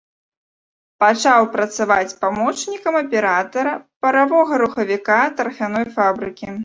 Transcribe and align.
Пачаў 1.03 1.41
працаваць 1.55 2.17
памочнікам 2.25 2.97
аператара 3.03 3.73
паравога 4.07 4.53
рухавіка 4.63 5.19
тарфяной 5.43 5.85
фабрыкі. 6.01 6.55